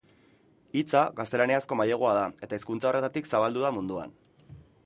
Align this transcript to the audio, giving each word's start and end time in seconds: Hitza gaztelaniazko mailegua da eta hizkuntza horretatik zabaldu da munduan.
Hitza 0.79 1.01
gaztelaniazko 1.19 1.77
mailegua 1.81 2.15
da 2.21 2.25
eta 2.47 2.59
hizkuntza 2.61 2.93
horretatik 2.93 3.33
zabaldu 3.35 3.67
da 3.67 3.75
munduan. 3.77 4.21